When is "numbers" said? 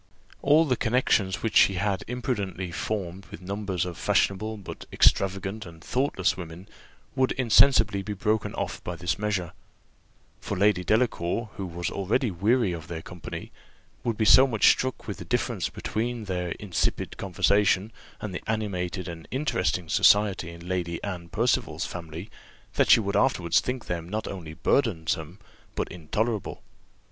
3.39-3.85